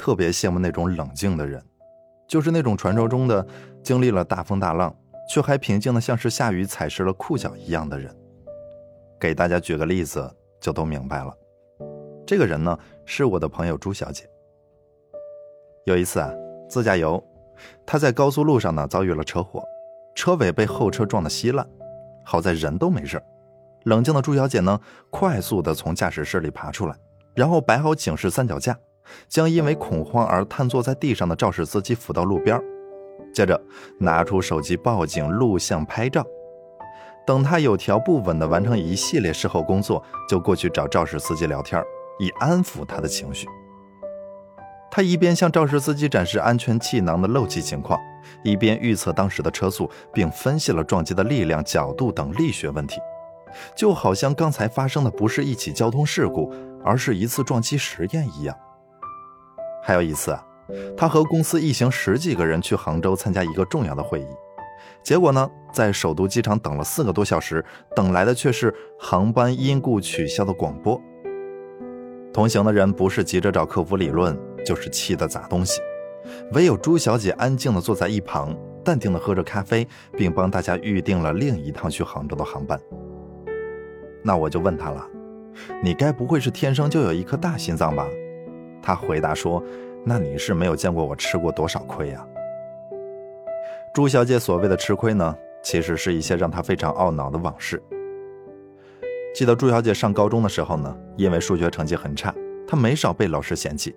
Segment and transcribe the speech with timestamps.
[0.00, 1.62] 特别羡慕那种冷静的人，
[2.26, 3.46] 就是那种传说中的
[3.82, 4.96] 经历了大风大浪
[5.28, 8.10] 却还平静的像是下雨踩湿了裤脚一样的人。
[9.20, 11.36] 给大家举个例子，就都明白了。
[12.26, 14.24] 这个人呢，是我的朋友朱小姐。
[15.84, 16.32] 有一次啊，
[16.66, 17.22] 自驾游，
[17.84, 19.62] 她在高速路上呢遭遇了车祸，
[20.14, 21.68] 车尾被后车撞得稀烂，
[22.24, 23.22] 好在人都没事。
[23.84, 24.80] 冷静的朱小姐呢，
[25.10, 26.96] 快速的从驾驶室里爬出来，
[27.34, 28.74] 然后摆好警示三脚架，
[29.28, 32.60] 将因为恐慌而瘫坐在地上的肇事司机扶到路边，
[33.32, 33.60] 接着
[33.98, 36.24] 拿出手机报警、录像、拍照。
[37.26, 41.80] 等他有条不紊地完成一系列事后工作，就过去找肇事司机聊天，
[42.18, 43.46] 以安抚他的情绪。
[44.90, 47.96] 他一边向肇事司机展示安全气囊的漏气情况，
[48.42, 52.98] 一边预测当时的车速，并分析了撞击的力量、角度等力学问题。
[53.76, 56.52] 就好像刚才发生的不是一起交通事故，
[56.84, 58.56] 而是一次撞击实验一样。
[59.82, 60.38] 还有一次，
[60.96, 64.26] 他和公司一行十几个人去杭州参加一个重要的会议，
[65.02, 67.64] 结果呢，在首都机场等了四个多小时，
[67.96, 71.00] 等来的却是航班因故取消的广播。
[72.32, 75.80] 同行的人不是急着找客服理论，就是气得砸东西，
[76.52, 82.78] 唯有朱小姐安静地坐在一旁，淡定地喝着咖啡，并帮大家预定了另一趟去杭州的航班。
[84.22, 85.04] 那我就问他了，
[85.82, 88.06] 你该不会是天生就有一颗大心脏吧？
[88.82, 89.62] 他回答说
[90.04, 92.26] ：“那你是没有见过我吃过多少亏呀。”
[93.92, 97.82] 朱小姐所谓的吃亏呢，其实是一些让她非常懊恼的往事。
[99.34, 102.34] 记得朱小姐上高中的时候呢，因为数学成绩很差，
[102.66, 103.94] 她没少被老师嫌弃。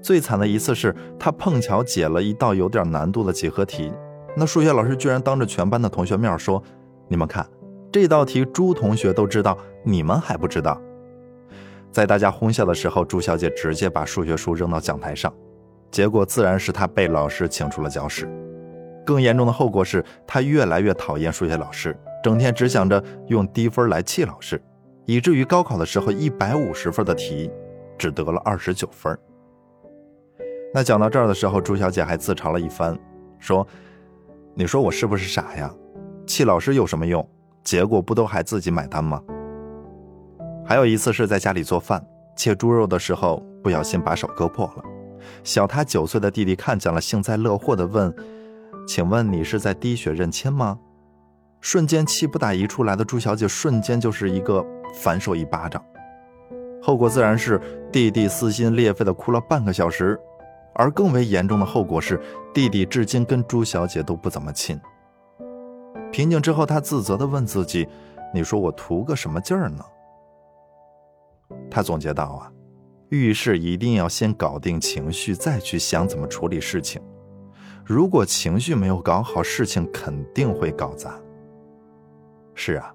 [0.00, 3.92] 最惨的一次是她碰巧解了一道有点难度的几何题，
[4.36, 6.62] 那数学老师居然当着全班的同学面说
[7.08, 7.46] ：“你们看。”
[7.92, 10.78] 这道题朱同学都知道，你们还不知道。
[11.96, 15.32] 在大家哄笑的时候，朱小姐直接把数学书扔到讲台上，
[15.90, 18.28] 结果自然是她被老师请出了教室。
[19.02, 24.62] 更严重的后果是，她越来越讨厌数学老师，整天只想着用低分来气老师，
[25.06, 27.50] 以至于高考的时候，一百五十分的题
[27.96, 29.18] 只得了二十九分。
[30.74, 32.94] 那讲到这儿的时候，朱小姐还自嘲了一番，
[33.38, 33.66] 说
[34.52, 35.74] ：“你说我是不是傻呀？
[36.26, 37.26] 气老师有什么用？”
[37.64, 39.18] 结果不都还自己买单吗？
[40.66, 42.04] 还有一次是在家里做饭
[42.34, 44.84] 切猪肉的时候，不小心把手割破了。
[45.44, 48.12] 小他九岁的弟弟看见了，幸灾乐祸地问
[48.86, 50.78] ：“请问你是在滴血认亲吗？”
[51.62, 55.82] 瞬间气不打一处来的朱小姐，瞬间就是一个反手一巴掌，
[56.82, 57.60] 后果自然是
[57.92, 60.18] 弟弟撕心裂肺地哭了半个小时。
[60.74, 62.20] 而更为严重的后果是，
[62.52, 64.78] 弟弟至今跟朱小姐都不怎么亲。
[66.12, 67.88] 平静之后，他自责地问自己
[68.34, 69.82] ：“你说我图个什么劲儿呢？”
[71.70, 72.52] 他总结道：“啊，
[73.10, 77.00] 遇事一定要先搞定情绪，再去想怎么处理事情。
[77.84, 81.20] 如果情绪没有搞好，事情肯定会搞砸。”
[82.54, 82.92] 是啊，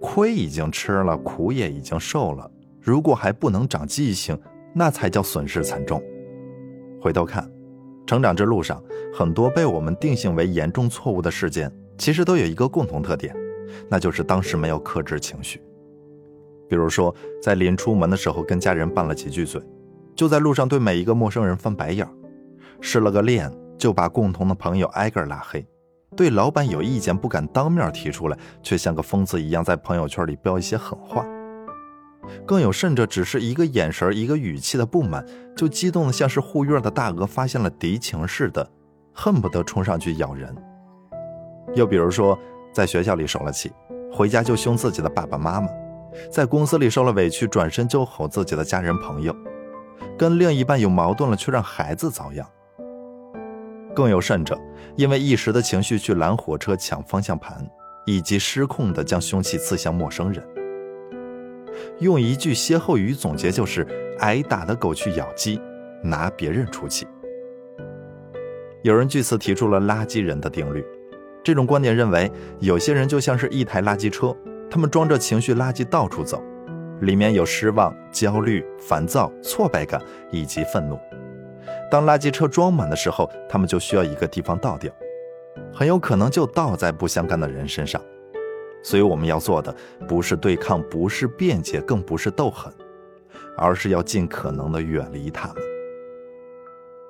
[0.00, 4.38] 亏已经吃了，苦也已经受了，如果还不能长记性，
[4.74, 6.02] 那才叫损失惨重。
[7.00, 7.50] 回头看，
[8.06, 8.82] 成长之路上，
[9.12, 11.72] 很多被我们定性为严重错误的事件。
[11.96, 13.34] 其实都有一个共同特点，
[13.88, 15.62] 那就是当时没有克制情绪。
[16.68, 19.62] 比如说，在临出门的时候跟家人拌了几句嘴，
[20.14, 22.08] 就在路上对每一个陌生人翻白眼，
[22.80, 25.66] 失了个恋就把共同的朋友挨个拉黑，
[26.16, 31.26] 对老板有意见不敢当面提出来，却像个疯子一样在朋友圈里飙一些狠话。
[32.46, 35.22] 更有甚者，只是一个眼神、一个语气的不满，
[35.54, 38.66] 就激动的像是护院的大鹅发现了敌情似的，
[39.12, 40.54] 恨不得冲上去咬人。
[41.74, 42.38] 又比如说，
[42.72, 43.70] 在学校里受了气，
[44.10, 45.68] 回家就凶自己的爸爸妈妈；
[46.30, 49.32] 在公司里受了委屈，转身就吼自己的家人朋友；
[50.18, 52.46] 跟另一半有矛盾了，却让孩子遭殃。
[53.94, 54.58] 更有甚者，
[54.96, 57.64] 因为一时的情绪去拦火车、抢方向盘，
[58.06, 60.44] 以及失控的将凶器刺向陌生人。
[62.00, 63.86] 用一句歇后语总结，就是
[64.18, 65.60] “挨打的狗去咬鸡，
[66.02, 67.06] 拿别人出气”。
[68.82, 70.84] 有人据此提出了“垃圾人的定律”。
[71.42, 74.34] 这种观点认为，有些人就像是一台垃圾车，
[74.74, 76.42] 他们装着情绪垃圾到处走，
[77.02, 80.98] 里面有失望、焦虑、烦躁、挫败感以及愤怒。
[81.88, 84.92] 当垃圾车装满的时候，他们就需要一个地方倒掉，
[85.72, 88.02] 很有可能就倒在不相干的人身上。
[88.82, 89.72] 所以我们要做的
[90.08, 92.72] 不是对抗，不是辩解，更不是斗狠，
[93.56, 95.56] 而是要尽可能的远离他们。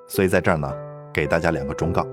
[0.07, 0.71] 所以在这儿呢，
[1.11, 2.05] 给大家两个忠告。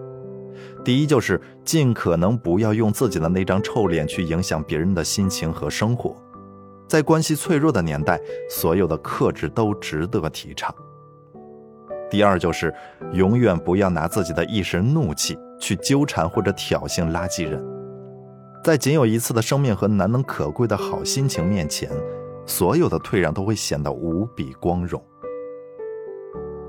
[0.85, 6.17] 第一，就是尽可能不要用自己的那张臭脸去影响别人的心情和生活。
[6.89, 8.21] 在关系脆弱的年代，
[8.51, 10.75] 所有的克制都值得提倡。
[12.11, 12.75] 第二就是
[13.13, 17.65] 永远不要拿自己的一时怒气去纠缠或者挑衅垃圾人。
[18.63, 21.91] 在仅有一次的生命和难能可贵的好心情面前，
[22.45, 25.03] 所有的退让都会显得无比光荣。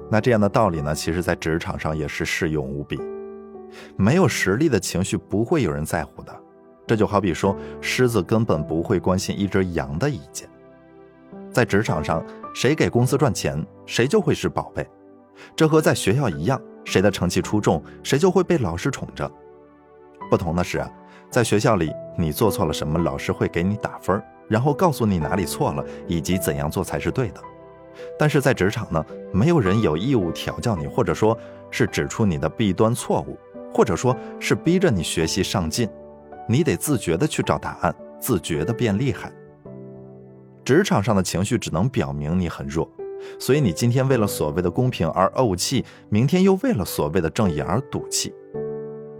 [0.09, 0.95] 那这样的道理呢？
[0.95, 2.97] 其实，在职场上也是适用无比。
[3.95, 6.33] 没有实力的情绪不会有人在乎的。
[6.85, 10.49] 这就好比说，狮子根本不会关心一只羊的意见。
[11.51, 14.87] 在职场上，谁给公司赚钱，谁就会是宝贝。
[15.55, 19.31] 这和在学校一样，谁的成绩出众，谁就会被老师宠着。
[20.29, 20.89] 不同的是啊。
[21.29, 27.41] 在学校里，你做错了什么，老师会给你打分，然后告诉你哪里错了，以及怎样做才是对的。
[28.19, 29.03] 但是在职场呢，
[29.33, 31.35] 没有人有义务调教你，或者说
[31.71, 33.35] 是指出你的弊端错误，
[33.73, 35.89] 或者说是逼着你学习上进，
[36.47, 39.31] 你得自觉的去找答案，自觉的变厉害。
[40.63, 42.89] 职场上的情绪只能表明你很弱，
[43.39, 48.33] 所以你今天为了所谓的公平而怄气，明天又为了所谓的正义而赌气。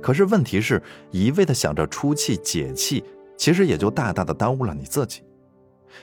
[0.01, 3.03] 可是问题是一味的想着出气解气，
[3.37, 5.21] 其实也就大大的耽误了你自己。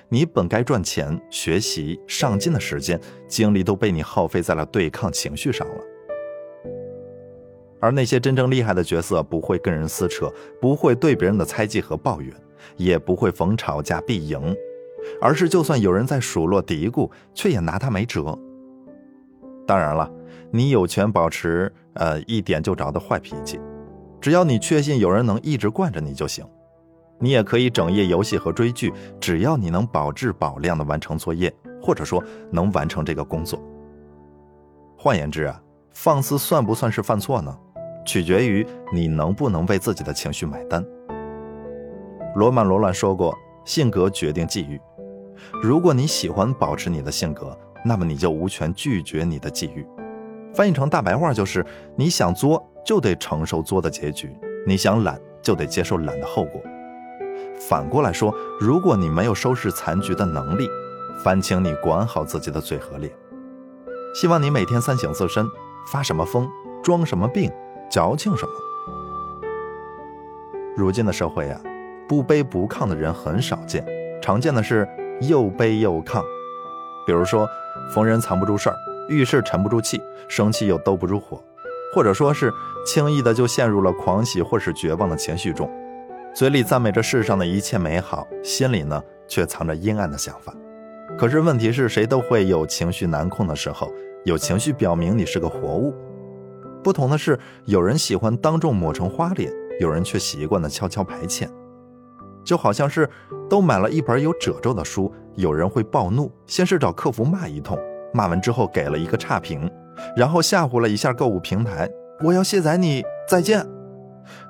[0.08, 5.84] 你本该赚钱、学习、上进的时间、精力都被你耗费在了对抗情绪上了。
[7.80, 10.30] 而那些真正厉害的角色，不会跟人撕扯，
[10.60, 12.32] 不会对别人的猜忌和抱怨，
[12.76, 14.54] 也不会逢吵架必赢，
[15.20, 18.38] 而是就算有人在数落嘀咕，却也拿他没辙。
[19.66, 20.10] 当然了，
[20.50, 23.58] 你有权保持呃一点就着的坏脾气。
[24.20, 26.44] 只要你确信有人能一直惯着你就行，
[27.18, 31.50] 你也可以整夜游戏和追剧，只要你能保质保量的完成作业，
[31.80, 33.58] 或者说能完成这个工作。
[34.98, 35.62] 换言之啊，
[35.94, 37.56] 放肆算不算是犯错呢？
[38.04, 40.84] 取决于你能不能为自己的情绪买单。
[42.36, 44.80] 罗曼·罗兰说过：“性格决定际遇。
[45.62, 49.86] 如果你喜欢保持你的性格，那么你就无权拒绝你的际遇。”
[50.54, 51.64] 翻译成大白话就是：
[51.96, 52.66] 你想作。
[52.82, 54.34] 就得承受作的结局，
[54.66, 56.60] 你想懒就得接受懒的后果。
[57.68, 60.66] 反过来说，如果你没有收拾残局的能力，
[61.22, 63.12] 烦请你管好自己的嘴和脸。
[64.14, 65.46] 希望你每天三省自身，
[65.92, 66.48] 发什么疯，
[66.82, 67.52] 装什么病，
[67.90, 68.52] 矫情什么。
[70.76, 71.60] 如今的社会啊，
[72.08, 73.84] 不卑不亢的人很少见，
[74.22, 74.88] 常见的是
[75.20, 76.22] 又卑又亢。
[77.06, 77.48] 比如说，
[77.92, 78.76] 逢人藏不住事儿，
[79.08, 81.42] 遇事沉不住气，生气又兜不住火。
[81.92, 82.52] 或者说是
[82.86, 85.68] 轻易的就陷入了狂喜或是绝望的情绪中，
[86.32, 90.54] 嘴里赞美着世上的一切美好，心里呢却藏着阴暗的想法。
[91.18, 93.90] 可是问题是谁都会有情绪难控的时候，
[94.24, 95.92] 有情绪表明你是个活物。
[96.82, 101.48] 不同的是，有人喜欢当众抹成花脸，有人却习惯的悄悄排遣。
[102.42, 103.08] 就好像是
[103.48, 107.78] 都买了一本有褶皱的书，有人会暴怒，先是找客服骂一通，
[108.14, 109.70] 骂完之后给了一个差评。
[110.16, 111.88] 然后吓唬了一下购物平台，
[112.24, 113.66] 我要卸载你，再见。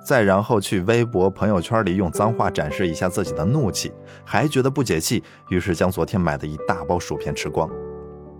[0.04, 3.92] 再然后去微博、朋友圈里用脏话展示一下自己的怒气，
[4.24, 7.68] 还觉得不解气，于是将昨天买的一大包薯片吃光。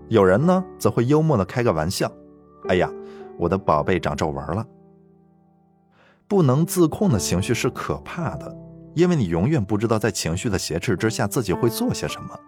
[0.07, 2.09] 有人呢，则会幽默的开个玩笑
[2.69, 2.89] ：“哎呀，
[3.37, 4.65] 我的宝贝长皱纹了。”
[6.27, 8.55] 不能自控的情绪是可怕的，
[8.93, 12.39] 因为你永远不知道在情绪的挟持之下自己会做些什么。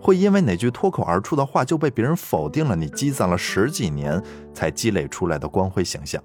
[0.00, 4.22] 会因为哪句脱口而出的话就被别人否定了你积攒了十几年
[4.54, 6.22] 才积累出来的光辉形象。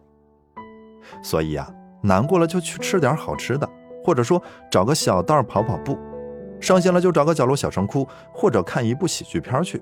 [1.23, 1.69] 所以啊，
[2.01, 3.69] 难过了就去吃点好吃的，
[4.03, 4.41] 或者说
[4.71, 5.95] 找个小道跑跑步；
[6.61, 9.81] 伤心了就找个角落小声哭，或者看一部喜剧片去。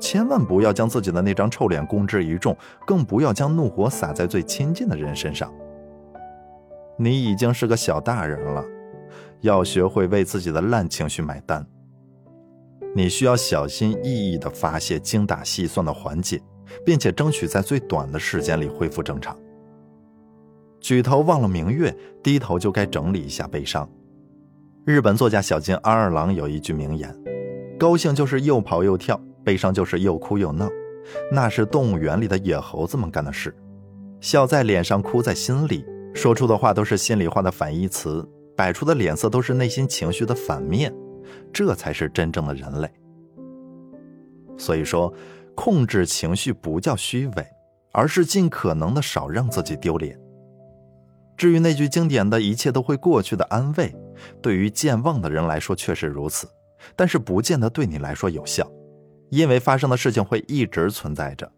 [0.00, 5.52] 千万不要将自己的那张臭脸公之于众，更不要将怒火撒在最亲近的人身上。
[6.96, 8.64] 你已经是个小大人了，
[9.40, 11.66] 要学会为自己的烂情绪买单。
[12.94, 16.40] 你需要小心翼翼地发泄精打细算的缓解，
[16.84, 19.36] 并且争取在最短的时间里恢复正常。
[20.80, 23.88] 举头望了明月，低头就该整理一下悲伤。
[24.84, 27.14] 日本作家小津安二郎有一句名言
[27.78, 30.68] ：“高兴就是又跑又跳，悲伤就是又哭又闹，
[31.32, 33.56] 那是动物园里的野猴子们干的事。
[34.20, 40.94] 笑在脸上，哭在心里，说出的话都是心里话的反义词，摆出的脸色都是内心情绪的反面。”
[41.50, 42.90] 这才是真正的人类。
[44.58, 45.10] 所以说，
[45.54, 47.46] 控制情绪不叫虚伪，
[47.92, 50.20] 而是尽可能的少让自己丢脸。
[51.38, 53.96] 至于那句经典的一切都会过去的安慰，
[54.42, 56.46] 对于健忘的人来说确实如此，
[56.94, 58.70] 但是不见得对你来说有效，
[59.30, 61.50] 因为发生的事情会一直存在着，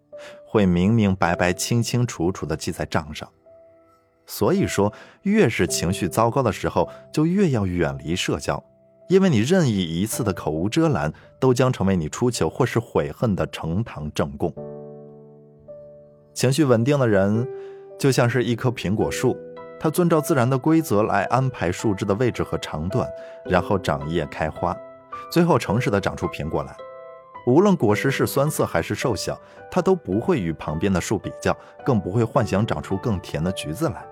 [0.46, 3.28] 会明明白白、清清楚楚的记在账上。
[4.26, 8.62] 所以说，越是情绪糟糕的时候，就越要远离社交。
[9.08, 14.54] 因为你任意一次的口无遮拦，都将成为你出糗或是悔恨的呈堂证供。
[16.32, 17.44] 情绪稳定的人，
[17.98, 19.36] 就像是一棵苹果树，
[19.80, 23.08] 它遵照自然的规则来安排树枝的位置和长短，
[23.44, 24.76] 然后长叶开花，
[25.28, 26.76] 最后诚实的长出苹果来。
[27.47, 34.06] 无论果实是酸涩还是瘦小，它都不会与旁边的树比较，更不会幻想长出更甜的橘子来。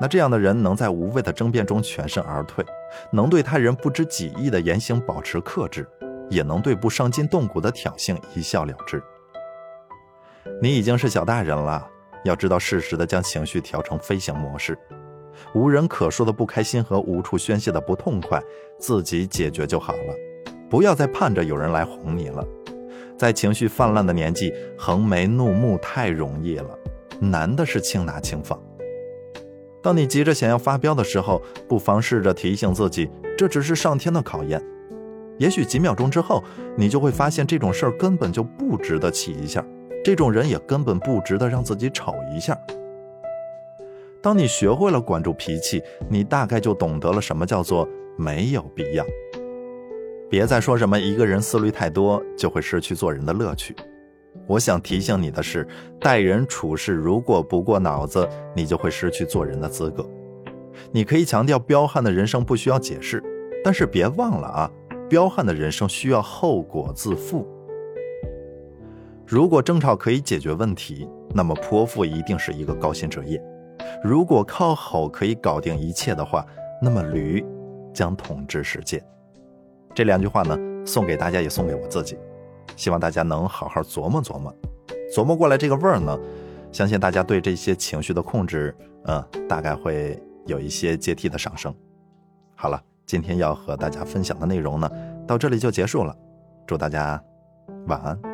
[0.00, 2.64] 那这样的人能在无谓的争辩中全身而退，
[3.10, 5.88] 能对他人不知己意的言行保持克制，
[6.28, 9.02] 也能对不伤筋动骨的挑衅一笑了之。
[10.62, 11.84] 你已经是小大人了，
[12.24, 14.78] 要知道适时的将情绪调成飞行模式，
[15.52, 18.40] 无人可说的不开心和无处宣泄的不痛快，
[18.78, 20.14] 自己解决就好了，
[20.68, 22.44] 不要再盼着有人来哄你了。
[23.16, 26.78] 在情绪泛滥的年纪，横眉怒目太容易了，
[27.20, 28.60] 难的是轻拿轻放。
[29.82, 34.62] 当你急着想要发飙的时候，不妨试着提醒自己，这只是上天的考验。
[35.38, 36.42] 也许几秒钟之后，
[36.76, 39.64] 你就会发现这种事儿根本就不值得气一下，
[40.04, 42.58] 这种人也根本不值得让自己吵一下。
[44.20, 49.04] 当你学会了管住脾气，你大概就懂得了什么叫做没有必要。
[50.30, 53.74] 别再说什么一个人思虑太多就会失去做人的乐趣。
[54.46, 55.66] 我想提醒你的是，
[56.00, 60.06] 待人处事如果不过脑子，你就会失去做人的资格。
[60.92, 63.22] 你可以强调彪悍的人生不需要解释，
[63.64, 64.70] 但是别忘了啊，
[65.08, 67.46] 彪悍的人生需要后果自负。
[69.26, 73.38] 如果争吵可以解决问题，那么泼妇一定是一个高薪职业；
[74.02, 76.46] 如果靠吼可以搞定一切的话，
[76.82, 77.44] 那么驴
[77.92, 79.02] 将统治世界。
[79.98, 82.16] 这两句话呢，送给大家，也送给我自己。
[82.76, 84.54] 希望大家能好好琢磨琢磨，
[85.12, 86.16] 琢磨过来这个味儿呢，
[86.70, 88.72] 相信大家对这些情绪的控制，
[89.06, 91.74] 嗯，大概会有一些阶梯的上升。
[92.54, 94.88] 好了，今天要和大家分享的内容呢，
[95.26, 96.16] 到这里就结束了。
[96.64, 97.20] 祝大家
[97.88, 98.27] 晚安。